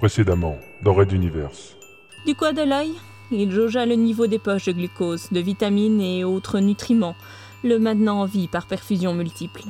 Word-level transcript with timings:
Précédemment, 0.00 0.56
dans 0.80 0.94
Red 0.94 1.12
Universe. 1.12 1.76
Du 2.24 2.34
coin 2.34 2.54
de 2.54 2.62
l'œil, 2.62 2.94
il 3.30 3.52
jaugea 3.52 3.84
le 3.84 3.96
niveau 3.96 4.26
des 4.26 4.38
poches 4.38 4.64
de 4.64 4.72
glucose, 4.72 5.28
de 5.30 5.40
vitamines 5.40 6.00
et 6.00 6.24
autres 6.24 6.58
nutriments, 6.58 7.14
le 7.62 7.78
maintenant 7.78 8.22
en 8.22 8.24
vie 8.24 8.48
par 8.48 8.66
perfusion 8.66 9.12
multiple. 9.12 9.60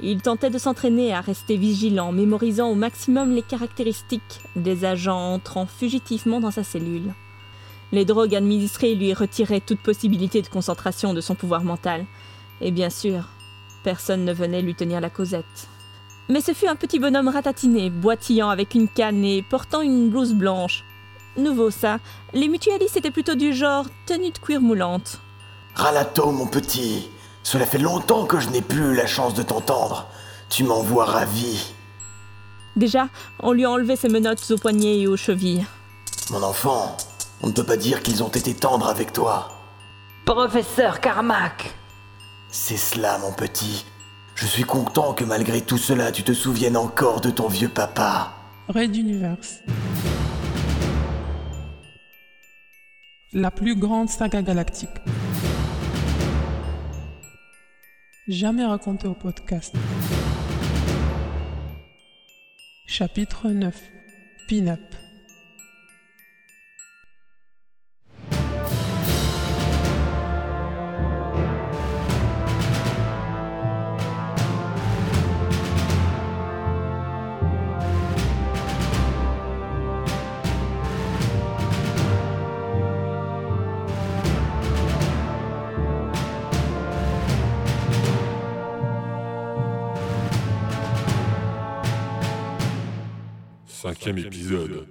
Il 0.00 0.22
tentait 0.22 0.48
de 0.48 0.56
s'entraîner 0.56 1.12
à 1.12 1.20
rester 1.20 1.58
vigilant, 1.58 2.12
mémorisant 2.12 2.70
au 2.70 2.74
maximum 2.74 3.34
les 3.34 3.42
caractéristiques 3.42 4.40
des 4.56 4.86
agents 4.86 5.34
entrant 5.34 5.66
fugitivement 5.66 6.40
dans 6.40 6.50
sa 6.50 6.64
cellule. 6.64 7.12
Les 7.92 8.06
drogues 8.06 8.36
administrées 8.36 8.94
lui 8.94 9.12
retiraient 9.12 9.60
toute 9.60 9.80
possibilité 9.80 10.40
de 10.40 10.48
concentration 10.48 11.12
de 11.12 11.20
son 11.20 11.34
pouvoir 11.34 11.62
mental. 11.62 12.06
Et 12.62 12.70
bien 12.70 12.88
sûr, 12.88 13.28
personne 13.84 14.24
ne 14.24 14.32
venait 14.32 14.62
lui 14.62 14.74
tenir 14.74 15.02
la 15.02 15.10
causette. 15.10 15.68
Mais 16.28 16.40
ce 16.40 16.52
fut 16.52 16.68
un 16.68 16.76
petit 16.76 16.98
bonhomme 16.98 17.28
ratatiné, 17.28 17.88
boitillant 17.88 18.50
avec 18.50 18.74
une 18.74 18.88
canne 18.88 19.24
et 19.24 19.42
portant 19.42 19.80
une 19.80 20.10
blouse 20.10 20.34
blanche. 20.34 20.84
Nouveau 21.36 21.70
ça, 21.70 21.98
les 22.34 22.48
mutualistes 22.48 22.96
étaient 22.96 23.10
plutôt 23.10 23.34
du 23.34 23.54
genre 23.54 23.86
tenue 24.06 24.30
de 24.30 24.38
cuir 24.38 24.60
moulante. 24.60 25.20
Ralato, 25.74 26.30
mon 26.32 26.46
petit, 26.46 27.08
cela 27.42 27.64
fait 27.64 27.78
longtemps 27.78 28.26
que 28.26 28.40
je 28.40 28.50
n'ai 28.50 28.60
plus 28.60 28.94
la 28.94 29.06
chance 29.06 29.32
de 29.34 29.42
t'entendre. 29.42 30.06
Tu 30.50 30.64
m'envoies 30.64 31.04
ravi. 31.06 31.72
Déjà, 32.76 33.08
on 33.40 33.52
lui 33.52 33.64
a 33.64 33.70
enlevé 33.70 33.96
ses 33.96 34.08
menottes 34.08 34.50
aux 34.50 34.58
poignets 34.58 35.00
et 35.00 35.06
aux 35.06 35.16
chevilles. 35.16 35.64
Mon 36.30 36.42
enfant, 36.42 36.96
on 37.42 37.46
ne 37.46 37.52
peut 37.52 37.64
pas 37.64 37.76
dire 37.76 38.02
qu'ils 38.02 38.22
ont 38.22 38.28
été 38.28 38.54
tendres 38.54 38.88
avec 38.88 39.12
toi. 39.12 39.48
Professeur 40.26 41.00
Carmack 41.00 41.74
C'est 42.50 42.76
cela, 42.76 43.18
mon 43.18 43.32
petit. 43.32 43.86
Je 44.40 44.46
suis 44.46 44.62
content 44.62 45.14
que 45.14 45.24
malgré 45.24 45.60
tout 45.60 45.78
cela, 45.78 46.12
tu 46.12 46.22
te 46.22 46.32
souviennes 46.32 46.76
encore 46.76 47.20
de 47.20 47.28
ton 47.28 47.48
vieux 47.48 47.68
papa. 47.68 48.34
Red 48.68 48.94
Universe. 48.94 49.64
La 53.32 53.50
plus 53.50 53.74
grande 53.74 54.08
saga 54.08 54.40
galactique. 54.40 54.90
Jamais 58.28 58.64
racontée 58.64 59.08
au 59.08 59.14
podcast. 59.14 59.74
Chapitre 62.86 63.48
9. 63.48 63.74
Pin-up. 64.48 64.94
Cinquième 93.88 94.18
épisode. 94.18 94.86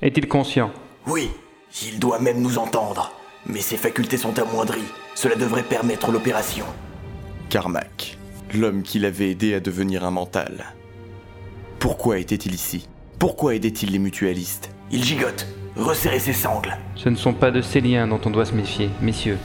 Est-il 0.00 0.26
conscient? 0.26 0.70
Oui, 1.06 1.28
il 1.82 1.98
doit 1.98 2.20
même 2.20 2.40
nous 2.40 2.56
entendre. 2.56 3.12
Mais 3.44 3.60
ses 3.60 3.76
facultés 3.76 4.16
sont 4.16 4.38
amoindries. 4.38 4.80
Cela 5.14 5.34
devrait 5.34 5.62
permettre 5.62 6.10
l'opération. 6.10 6.64
Carmack, 7.50 8.16
l'homme 8.54 8.82
qui 8.82 8.98
l'avait 8.98 9.30
aidé 9.30 9.52
à 9.52 9.60
devenir 9.60 10.04
un 10.04 10.10
mental. 10.10 10.74
Pourquoi 11.80 12.18
était-il 12.18 12.54
ici? 12.54 12.88
Pourquoi 13.18 13.54
aidait-il 13.54 13.92
les 13.92 13.98
mutualistes? 13.98 14.70
Il 14.90 15.04
gigote. 15.04 15.46
Resserrez 15.76 16.20
ses 16.20 16.32
sangles. 16.32 16.78
Ce 16.96 17.10
ne 17.10 17.16
sont 17.16 17.34
pas 17.34 17.50
de 17.50 17.60
ces 17.60 17.82
liens 17.82 18.08
dont 18.08 18.20
on 18.24 18.30
doit 18.30 18.46
se 18.46 18.54
méfier, 18.54 18.88
messieurs. 19.02 19.36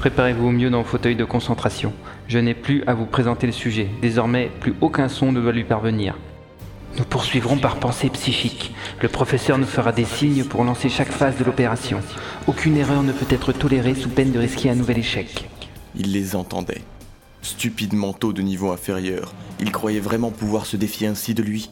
Préparez-vous 0.00 0.46
au 0.46 0.50
mieux 0.50 0.70
dans 0.70 0.78
le 0.78 0.84
fauteuil 0.84 1.14
de 1.14 1.26
concentration. 1.26 1.92
Je 2.26 2.38
n'ai 2.38 2.54
plus 2.54 2.82
à 2.86 2.94
vous 2.94 3.04
présenter 3.04 3.46
le 3.46 3.52
sujet. 3.52 3.86
Désormais, 4.00 4.50
plus 4.60 4.72
aucun 4.80 5.10
son 5.10 5.30
ne 5.30 5.42
doit 5.42 5.52
lui 5.52 5.64
parvenir. 5.64 6.16
Nous 6.96 7.04
poursuivrons 7.04 7.58
par 7.58 7.76
pensée 7.76 8.08
psychique. 8.08 8.74
Le 9.02 9.08
professeur 9.08 9.58
nous 9.58 9.66
fera 9.66 9.92
des 9.92 10.06
signes 10.06 10.44
pour 10.44 10.64
lancer 10.64 10.88
chaque 10.88 11.12
phase 11.12 11.36
de 11.36 11.44
l'opération. 11.44 12.00
Aucune 12.46 12.78
erreur 12.78 13.02
ne 13.02 13.12
peut 13.12 13.26
être 13.28 13.52
tolérée 13.52 13.94
sous 13.94 14.08
peine 14.08 14.32
de 14.32 14.38
risquer 14.38 14.70
un 14.70 14.74
nouvel 14.74 14.96
échec. 14.96 15.50
Il 15.94 16.12
les 16.12 16.34
entendait. 16.34 16.80
Stupides 17.42 17.92
manteaux 17.92 18.32
de 18.32 18.40
niveau 18.40 18.70
inférieur. 18.70 19.34
Il 19.60 19.70
croyait 19.70 20.00
vraiment 20.00 20.30
pouvoir 20.30 20.64
se 20.64 20.78
défier 20.78 21.08
ainsi 21.08 21.34
de 21.34 21.42
lui 21.42 21.70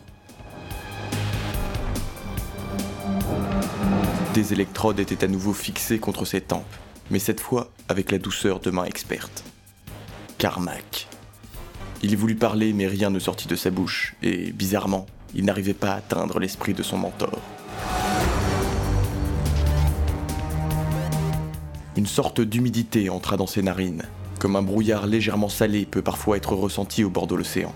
Des 4.35 4.53
électrodes 4.53 5.01
étaient 5.01 5.25
à 5.25 5.29
nouveau 5.29 5.55
fixées 5.55 5.99
contre 5.99 6.27
ses 6.27 6.43
tempes, 6.43 6.67
mais 7.11 7.19
cette 7.19 7.41
fois 7.41 7.71
avec 7.89 8.11
la 8.11 8.19
douceur 8.19 8.61
de 8.61 8.71
mains 8.71 8.85
expertes. 8.85 9.45
Carmack. 10.39 11.09
Il 12.03 12.17
voulut 12.17 12.37
parler, 12.37 12.73
mais 12.73 12.87
rien 12.87 13.11
ne 13.11 13.19
sortit 13.19 13.49
de 13.49 13.57
sa 13.57 13.71
bouche, 13.71 14.15
et 14.23 14.53
bizarrement, 14.53 15.07
il 15.35 15.45
n'arrivait 15.45 15.75
pas 15.75 15.93
à 15.93 15.97
atteindre 15.97 16.39
l'esprit 16.39 16.75
de 16.75 16.83
son 16.83 16.99
mentor. 16.99 17.41
Une 21.97 22.07
sorte 22.07 22.41
d'humidité 22.41 23.11
entra 23.11 23.37
dans 23.37 23.49
ses 23.49 23.63
narines, 23.63 24.05
comme 24.39 24.55
un 24.55 24.63
brouillard 24.63 25.07
légèrement 25.07 25.49
salé 25.49 25.85
peut 25.85 26.03
parfois 26.03 26.37
être 26.37 26.55
ressenti 26.55 27.03
au 27.03 27.11
bord 27.11 27.27
de 27.27 27.35
l'océan. 27.35 27.75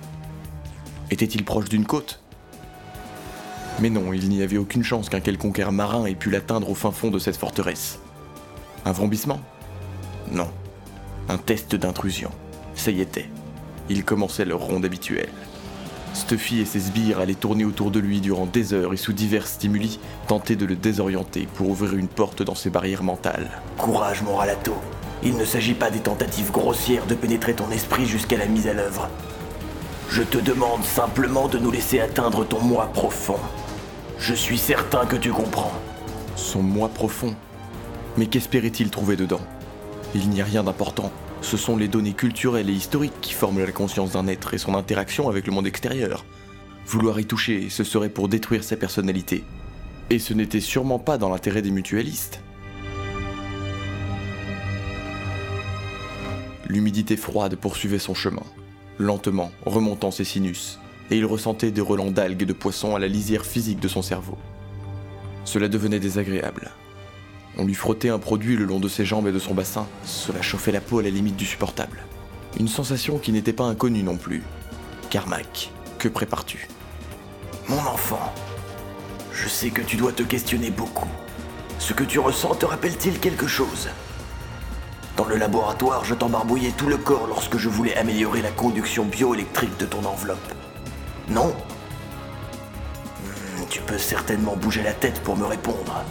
Était-il 1.10 1.44
proche 1.44 1.68
d'une 1.68 1.84
côte? 1.84 2.20
Mais 3.80 3.90
non, 3.90 4.12
il 4.12 4.28
n'y 4.28 4.42
avait 4.42 4.58
aucune 4.58 4.84
chance 4.84 5.08
qu'un 5.08 5.20
quelconque 5.20 5.58
marin 5.58 6.06
ait 6.06 6.14
pu 6.14 6.30
l'atteindre 6.30 6.70
au 6.70 6.74
fin 6.76 6.92
fond 6.92 7.10
de 7.10 7.18
cette 7.18 7.36
forteresse. 7.36 7.98
Un 8.84 8.92
vrombissement 8.92 9.40
Non. 10.30 10.48
Un 11.28 11.38
test 11.38 11.76
d'intrusion. 11.76 12.30
Ça 12.74 12.90
y 12.90 13.00
était. 13.00 13.28
Il 13.88 14.04
commençait 14.04 14.44
leur 14.44 14.60
ronde 14.60 14.84
habituelle. 14.84 15.32
Stuffy 16.14 16.60
et 16.60 16.64
ses 16.64 16.80
sbires 16.80 17.20
allaient 17.20 17.34
tourner 17.34 17.64
autour 17.64 17.90
de 17.90 18.00
lui 18.00 18.20
durant 18.20 18.46
des 18.46 18.74
heures 18.74 18.92
et 18.92 18.98
sous 18.98 19.12
divers 19.12 19.46
stimuli, 19.46 19.98
tenter 20.26 20.56
de 20.56 20.66
le 20.66 20.76
désorienter 20.76 21.48
pour 21.54 21.70
ouvrir 21.70 21.94
une 21.96 22.08
porte 22.08 22.42
dans 22.42 22.54
ses 22.54 22.70
barrières 22.70 23.02
mentales. 23.02 23.62
Courage, 23.78 24.22
mon 24.22 24.36
Ralato. 24.36 24.74
Il 25.22 25.36
ne 25.36 25.44
s'agit 25.44 25.74
pas 25.74 25.90
des 25.90 26.00
tentatives 26.00 26.50
grossières 26.50 27.06
de 27.06 27.14
pénétrer 27.14 27.54
ton 27.54 27.70
esprit 27.70 28.06
jusqu'à 28.06 28.36
la 28.36 28.46
mise 28.46 28.66
à 28.66 28.74
l'œuvre. 28.74 29.08
Je 30.10 30.22
te 30.22 30.38
demande 30.38 30.84
simplement 30.84 31.48
de 31.48 31.58
nous 31.58 31.70
laisser 31.70 32.00
atteindre 32.00 32.44
ton 32.44 32.60
moi 32.60 32.90
profond. 32.92 33.38
Je 34.18 34.34
suis 34.34 34.58
certain 34.58 35.06
que 35.06 35.16
tu 35.16 35.30
comprends. 35.30 35.72
Son 36.36 36.62
moi 36.62 36.88
profond 36.88 37.34
Mais 38.16 38.26
qu'espérait-il 38.26 38.90
trouver 38.90 39.16
dedans? 39.16 39.40
Il 40.14 40.28
n'y 40.28 40.42
a 40.42 40.44
rien 40.44 40.62
d'important. 40.62 41.10
Ce 41.40 41.56
sont 41.56 41.76
les 41.76 41.88
données 41.88 42.12
culturelles 42.12 42.70
et 42.70 42.74
historiques 42.74 43.20
qui 43.20 43.32
forment 43.32 43.64
la 43.64 43.72
conscience 43.72 44.12
d'un 44.12 44.26
être 44.26 44.54
et 44.54 44.58
son 44.58 44.74
interaction 44.74 45.28
avec 45.28 45.46
le 45.46 45.52
monde 45.52 45.66
extérieur. 45.66 46.24
Vouloir 46.86 47.18
y 47.18 47.24
toucher, 47.24 47.68
ce 47.70 47.84
serait 47.84 48.10
pour 48.10 48.28
détruire 48.28 48.64
sa 48.64 48.76
personnalité. 48.76 49.44
Et 50.10 50.18
ce 50.18 50.34
n'était 50.34 50.60
sûrement 50.60 50.98
pas 50.98 51.16
dans 51.16 51.30
l'intérêt 51.30 51.62
des 51.62 51.70
mutualistes. 51.70 52.40
L'humidité 56.66 57.16
froide 57.16 57.56
poursuivait 57.56 57.98
son 57.98 58.14
chemin, 58.14 58.44
lentement 58.98 59.52
remontant 59.64 60.10
ses 60.10 60.24
sinus, 60.24 60.78
et 61.10 61.16
il 61.16 61.26
ressentait 61.26 61.70
des 61.70 61.80
relents 61.80 62.10
d'algues 62.10 62.42
et 62.42 62.46
de 62.46 62.52
poissons 62.52 62.94
à 62.94 62.98
la 62.98 63.08
lisière 63.08 63.44
physique 63.44 63.80
de 63.80 63.88
son 63.88 64.02
cerveau. 64.02 64.38
Cela 65.44 65.68
devenait 65.68 66.00
désagréable. 66.00 66.70
On 67.58 67.64
lui 67.64 67.74
frottait 67.74 68.08
un 68.08 68.18
produit 68.18 68.56
le 68.56 68.64
long 68.64 68.80
de 68.80 68.88
ses 68.88 69.04
jambes 69.04 69.28
et 69.28 69.32
de 69.32 69.38
son 69.38 69.54
bassin, 69.54 69.86
cela 70.04 70.40
chauffait 70.40 70.72
la 70.72 70.80
peau 70.80 70.98
à 71.00 71.02
la 71.02 71.10
limite 71.10 71.36
du 71.36 71.44
supportable. 71.44 72.04
Une 72.58 72.68
sensation 72.68 73.18
qui 73.18 73.32
n'était 73.32 73.52
pas 73.52 73.64
inconnue 73.64 74.02
non 74.02 74.16
plus. 74.16 74.42
Carmack, 75.10 75.70
que 75.98 76.08
prépares-tu? 76.08 76.68
Mon 77.68 77.78
enfant, 77.78 78.32
je 79.32 79.48
sais 79.48 79.70
que 79.70 79.82
tu 79.82 79.96
dois 79.96 80.12
te 80.12 80.22
questionner 80.22 80.70
beaucoup. 80.70 81.08
Ce 81.78 81.92
que 81.92 82.04
tu 82.04 82.18
ressens 82.18 82.54
te 82.56 82.66
rappelle-t-il 82.66 83.18
quelque 83.18 83.46
chose? 83.46 83.88
Dans 85.16 85.26
le 85.26 85.36
laboratoire, 85.36 86.04
je 86.06 86.14
t'embarbouillais 86.14 86.72
tout 86.76 86.86
le 86.88 86.96
corps 86.96 87.26
lorsque 87.26 87.58
je 87.58 87.68
voulais 87.68 87.94
améliorer 87.96 88.40
la 88.40 88.50
conduction 88.50 89.04
bioélectrique 89.04 89.76
de 89.78 89.84
ton 89.84 90.02
enveloppe. 90.04 90.52
Non? 91.28 91.54
Hmm, 93.22 93.64
Tu 93.68 93.80
peux 93.82 93.98
certainement 93.98 94.56
bouger 94.56 94.82
la 94.82 94.94
tête 94.94 95.20
pour 95.22 95.36
me 95.36 95.44
répondre. 95.44 96.02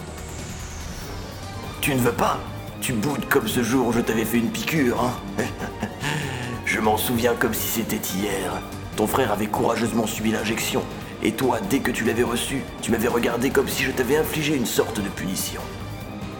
Tu 1.82 1.96
ne 1.96 2.00
veux 2.00 2.12
pas 2.12 2.38
Tu 2.80 2.92
boudes 2.92 3.28
comme 3.28 3.48
ce 3.48 3.60
jour 3.64 3.88
où 3.88 3.92
je 3.92 3.98
t'avais 3.98 4.24
fait 4.24 4.38
une 4.38 4.50
piqûre, 4.50 5.02
hein 5.02 5.42
Je 6.64 6.78
m'en 6.78 6.96
souviens 6.96 7.34
comme 7.34 7.52
si 7.52 7.66
c'était 7.66 7.96
hier. 7.96 8.62
Ton 8.94 9.08
frère 9.08 9.32
avait 9.32 9.48
courageusement 9.48 10.06
subi 10.06 10.30
l'injection. 10.30 10.82
Et 11.24 11.32
toi, 11.32 11.58
dès 11.70 11.80
que 11.80 11.90
tu 11.90 12.04
l'avais 12.04 12.22
reçue, 12.22 12.62
tu 12.82 12.92
m'avais 12.92 13.08
regardé 13.08 13.50
comme 13.50 13.66
si 13.66 13.82
je 13.82 13.90
t'avais 13.90 14.16
infligé 14.16 14.54
une 14.54 14.64
sorte 14.64 15.00
de 15.00 15.08
punition. 15.08 15.60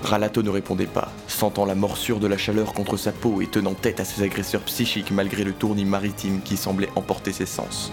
Ralato 0.04 0.44
ne 0.44 0.48
répondait 0.48 0.86
pas, 0.86 1.10
sentant 1.26 1.64
la 1.64 1.74
morsure 1.74 2.20
de 2.20 2.28
la 2.28 2.38
chaleur 2.38 2.72
contre 2.72 2.96
sa 2.96 3.10
peau 3.10 3.42
et 3.42 3.48
tenant 3.48 3.74
tête 3.74 3.98
à 3.98 4.04
ses 4.04 4.22
agresseurs 4.22 4.62
psychiques 4.62 5.10
malgré 5.10 5.42
le 5.42 5.52
tournis 5.52 5.84
maritime 5.84 6.40
qui 6.44 6.56
semblait 6.56 6.90
emporter 6.94 7.32
ses 7.32 7.46
sens. 7.46 7.90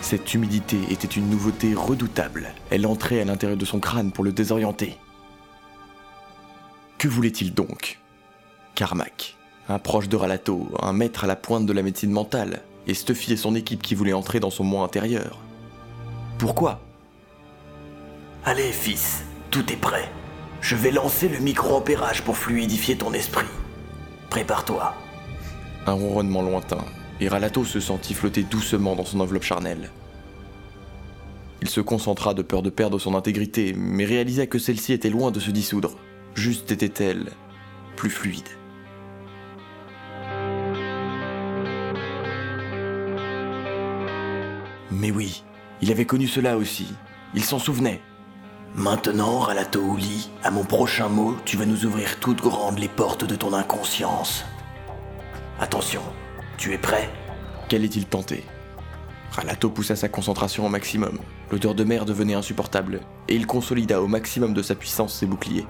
Cette 0.00 0.32
humidité 0.32 0.78
était 0.88 1.06
une 1.06 1.28
nouveauté 1.28 1.74
redoutable. 1.74 2.54
Elle 2.70 2.86
entrait 2.86 3.20
à 3.20 3.26
l'intérieur 3.26 3.58
de 3.58 3.66
son 3.66 3.78
crâne 3.78 4.10
pour 4.10 4.24
le 4.24 4.32
désorienter. 4.32 4.96
Que 6.98 7.06
voulait-il 7.06 7.54
donc? 7.54 8.00
Carmack, 8.74 9.36
un 9.68 9.78
proche 9.78 10.08
de 10.08 10.16
Ralato, 10.16 10.68
un 10.82 10.92
maître 10.92 11.22
à 11.22 11.26
la 11.28 11.36
pointe 11.36 11.64
de 11.64 11.72
la 11.72 11.82
médecine 11.82 12.10
mentale, 12.10 12.62
et 12.88 12.94
Stuffy 12.94 13.32
et 13.32 13.36
son 13.36 13.54
équipe 13.54 13.82
qui 13.82 13.94
voulaient 13.94 14.12
entrer 14.12 14.40
dans 14.40 14.50
son 14.50 14.64
moi 14.64 14.84
intérieur. 14.84 15.38
Pourquoi? 16.38 16.80
Allez, 18.44 18.72
fils, 18.72 19.22
tout 19.52 19.72
est 19.72 19.76
prêt. 19.76 20.10
Je 20.60 20.74
vais 20.74 20.90
lancer 20.90 21.28
le 21.28 21.38
micro-ampérage 21.38 22.22
pour 22.22 22.36
fluidifier 22.36 22.96
ton 22.96 23.12
esprit. 23.12 23.46
Prépare-toi. 24.28 24.92
Un 25.86 25.92
ronronnement 25.92 26.42
lointain, 26.42 26.84
et 27.20 27.28
Ralato 27.28 27.64
se 27.64 27.78
sentit 27.78 28.14
flotter 28.14 28.42
doucement 28.42 28.96
dans 28.96 29.04
son 29.04 29.20
enveloppe 29.20 29.44
charnelle. 29.44 29.90
Il 31.62 31.68
se 31.68 31.80
concentra 31.80 32.34
de 32.34 32.42
peur 32.42 32.62
de 32.62 32.70
perdre 32.70 32.98
son 32.98 33.14
intégrité, 33.14 33.72
mais 33.76 34.04
réalisa 34.04 34.48
que 34.48 34.58
celle-ci 34.58 34.92
était 34.92 35.10
loin 35.10 35.30
de 35.30 35.38
se 35.38 35.52
dissoudre. 35.52 35.96
Juste 36.38 36.70
était-elle 36.70 37.32
plus 37.96 38.10
fluide. 38.10 38.46
Mais 44.92 45.10
oui, 45.10 45.42
il 45.82 45.90
avait 45.90 46.04
connu 46.04 46.28
cela 46.28 46.56
aussi. 46.56 46.94
Il 47.34 47.42
s'en 47.42 47.58
souvenait. 47.58 48.00
Maintenant, 48.76 49.40
Ralato 49.40 49.80
Ouli, 49.80 50.30
à 50.44 50.52
mon 50.52 50.62
prochain 50.62 51.08
mot, 51.08 51.36
tu 51.44 51.56
vas 51.56 51.66
nous 51.66 51.84
ouvrir 51.84 52.20
toutes 52.20 52.40
grandes 52.40 52.78
les 52.78 52.86
portes 52.86 53.24
de 53.24 53.34
ton 53.34 53.52
inconscience. 53.52 54.44
Attention, 55.58 56.02
tu 56.56 56.72
es 56.72 56.78
prêt? 56.78 57.10
Qu'allait-il 57.68 58.06
tenter 58.06 58.44
Ralato 59.32 59.70
poussa 59.70 59.96
sa 59.96 60.08
concentration 60.08 60.66
au 60.66 60.68
maximum. 60.68 61.18
L'odeur 61.50 61.74
de 61.74 61.82
mer 61.82 62.04
devenait 62.04 62.34
insupportable, 62.34 63.00
et 63.26 63.34
il 63.34 63.48
consolida 63.48 64.00
au 64.00 64.06
maximum 64.06 64.54
de 64.54 64.62
sa 64.62 64.76
puissance 64.76 65.18
ses 65.18 65.26
boucliers. 65.26 65.66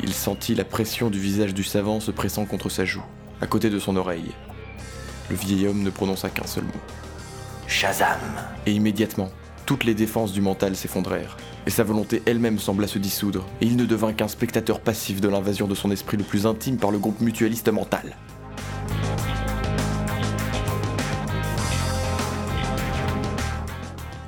Il 0.00 0.14
sentit 0.14 0.54
la 0.54 0.64
pression 0.64 1.10
du 1.10 1.18
visage 1.18 1.54
du 1.54 1.64
savant 1.64 2.00
se 2.00 2.10
pressant 2.10 2.44
contre 2.44 2.68
sa 2.68 2.84
joue, 2.84 3.02
à 3.40 3.46
côté 3.46 3.68
de 3.68 3.78
son 3.78 3.96
oreille. 3.96 4.32
Le 5.28 5.36
vieil 5.36 5.66
homme 5.66 5.82
ne 5.82 5.90
prononça 5.90 6.30
qu'un 6.30 6.46
seul 6.46 6.64
mot. 6.64 6.70
Shazam 7.66 8.18
Et 8.66 8.72
immédiatement, 8.72 9.30
toutes 9.66 9.84
les 9.84 9.94
défenses 9.94 10.32
du 10.32 10.40
mental 10.40 10.76
s'effondrèrent, 10.76 11.36
et 11.66 11.70
sa 11.70 11.84
volonté 11.84 12.22
elle-même 12.26 12.58
sembla 12.58 12.86
se 12.86 12.98
dissoudre, 12.98 13.44
et 13.60 13.66
il 13.66 13.76
ne 13.76 13.84
devint 13.84 14.12
qu'un 14.12 14.28
spectateur 14.28 14.80
passif 14.80 15.20
de 15.20 15.28
l'invasion 15.28 15.66
de 15.66 15.74
son 15.74 15.90
esprit 15.90 16.16
le 16.16 16.24
plus 16.24 16.46
intime 16.46 16.78
par 16.78 16.90
le 16.90 16.98
groupe 16.98 17.20
mutualiste 17.20 17.68
mental. 17.68 18.16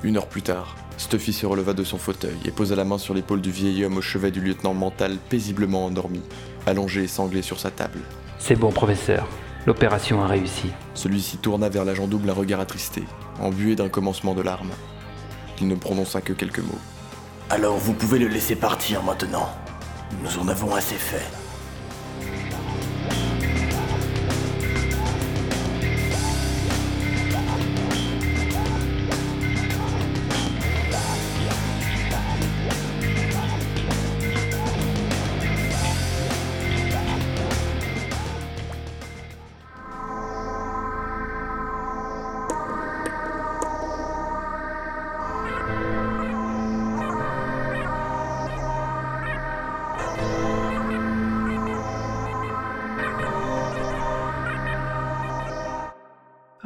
Une 0.03 0.17
heure 0.17 0.27
plus 0.27 0.41
tard, 0.41 0.75
Stuffy 1.11 1.33
se 1.33 1.45
releva 1.45 1.73
de 1.73 1.83
son 1.83 1.97
fauteuil 1.97 2.37
et 2.45 2.51
posa 2.51 2.73
la 2.73 2.85
main 2.85 2.97
sur 2.97 3.13
l'épaule 3.13 3.41
du 3.41 3.51
vieil 3.51 3.83
homme 3.83 3.97
au 3.97 4.01
chevet 4.01 4.31
du 4.31 4.39
lieutenant 4.39 4.73
mental 4.73 5.17
paisiblement 5.17 5.85
endormi, 5.85 6.21
allongé 6.65 7.03
et 7.03 7.07
sanglé 7.09 7.41
sur 7.41 7.59
sa 7.59 7.69
table. 7.69 7.99
C'est 8.39 8.55
bon, 8.55 8.71
professeur. 8.71 9.27
L'opération 9.65 10.23
a 10.23 10.27
réussi. 10.27 10.69
Celui-ci 10.93 11.35
tourna 11.35 11.67
vers 11.67 11.83
l'agent 11.83 12.07
double 12.07 12.29
un 12.29 12.33
regard 12.33 12.61
attristé, 12.61 13.03
embué 13.41 13.75
d'un 13.75 13.89
commencement 13.89 14.33
de 14.33 14.41
larmes. 14.41 14.71
Il 15.59 15.67
ne 15.67 15.75
prononça 15.75 16.21
que 16.21 16.31
quelques 16.31 16.59
mots. 16.59 16.79
Alors 17.49 17.75
vous 17.75 17.91
pouvez 17.91 18.17
le 18.17 18.29
laisser 18.29 18.55
partir 18.55 19.03
maintenant. 19.03 19.49
Nous 20.23 20.39
en 20.39 20.47
avons 20.47 20.73
assez 20.73 20.95
fait. 20.95 21.27